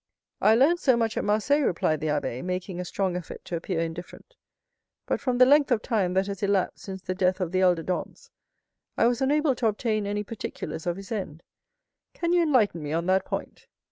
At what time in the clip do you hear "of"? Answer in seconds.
5.69-5.83, 7.39-7.51, 10.87-10.97